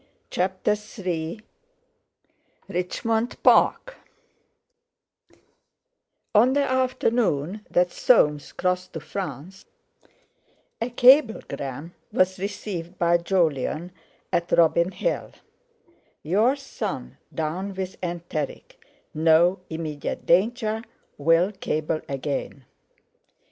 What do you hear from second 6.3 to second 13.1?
On the afternoon that Soames crossed to France a cablegram was received